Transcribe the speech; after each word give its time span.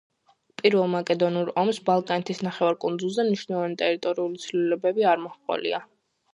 პირველ 0.61 0.87
მაკედონურ 0.93 1.51
ომს 1.63 1.81
ბალკანეთის 1.89 2.41
ნახევარკუნძულზე 2.49 3.27
მნიშვნელოვანი 3.29 3.79
ტერიტორიული 3.85 4.45
ცვლილებები 4.47 5.09
არ 5.15 5.25
მოჰყოლია. 5.29 5.87